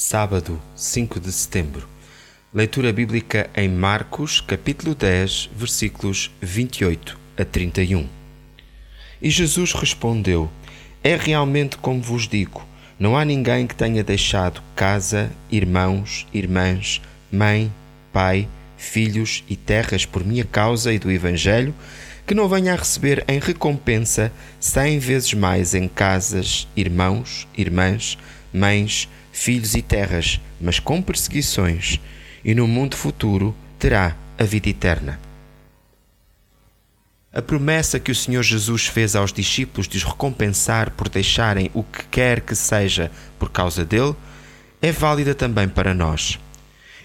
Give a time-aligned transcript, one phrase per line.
[0.00, 1.88] Sábado, 5 de setembro.
[2.54, 8.06] Leitura bíblica em Marcos, capítulo 10, versículos 28 a 31.
[9.20, 10.48] E Jesus respondeu:
[11.02, 12.64] É realmente como vos digo:
[12.96, 17.72] não há ninguém que tenha deixado casa, irmãos, irmãs, mãe,
[18.12, 18.46] pai,
[18.76, 21.74] filhos e terras por minha causa e do Evangelho,
[22.24, 28.16] que não venha a receber em recompensa cem vezes mais em casas, irmãos, irmãs,
[28.52, 32.00] mães, filhos e terras, mas com perseguições,
[32.44, 35.18] e no mundo futuro terá a vida eterna.
[37.32, 41.82] A promessa que o Senhor Jesus fez aos discípulos de os recompensar por deixarem o
[41.82, 44.16] que quer que seja por causa dele
[44.80, 46.38] é válida também para nós.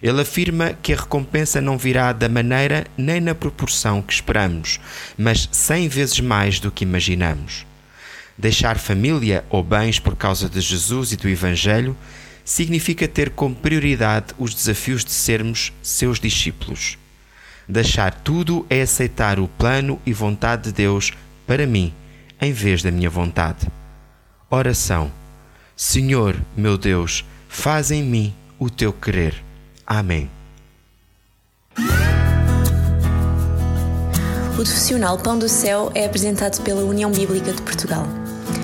[0.02, 4.80] Ele afirma que a recompensa não virá da maneira nem na proporção que esperamos,
[5.18, 7.66] mas cem vezes mais do que imaginamos.
[8.38, 11.96] Deixar família ou bens por causa de Jesus e do Evangelho
[12.44, 16.98] significa ter como prioridade os desafios de sermos seus discípulos.
[17.68, 21.12] Deixar tudo é aceitar o plano e vontade de Deus
[21.48, 21.94] para mim,
[22.42, 23.68] em vez da minha vontade.
[24.50, 25.12] Oração.
[25.76, 29.36] Senhor, meu Deus, faz em mim o teu querer.
[29.86, 30.30] Amém.
[34.52, 38.06] O profissional Pão do Céu é apresentado pela União Bíblica de Portugal.